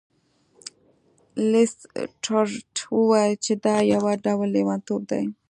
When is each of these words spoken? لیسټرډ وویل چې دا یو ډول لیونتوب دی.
لیسټرډ 1.51 2.75
وویل 2.97 3.33
چې 3.45 3.53
دا 3.65 3.75
یو 3.93 4.03
ډول 4.25 4.47
لیونتوب 4.55 5.01
دی. 5.11 5.23